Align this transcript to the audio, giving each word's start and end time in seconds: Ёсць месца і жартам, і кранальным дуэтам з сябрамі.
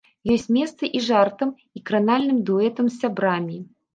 Ёсць 0.35 0.45
месца 0.55 0.83
і 0.99 1.01
жартам, 1.07 1.51
і 1.79 1.83
кранальным 1.89 2.39
дуэтам 2.47 2.85
з 2.91 2.95
сябрамі. 3.03 3.61